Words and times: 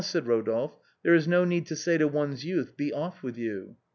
said 0.03 0.25
Rodolphe," 0.25 0.73
there 1.03 1.13
is 1.13 1.27
no 1.27 1.45
need 1.45 1.67
to 1.67 1.75
say 1.75 1.95
to 1.99 2.07
one's 2.07 2.43
youth,' 2.43 2.75
Be 2.75 2.89
oiï 2.89 3.21
with 3.21 3.37
you.' 3.37 3.75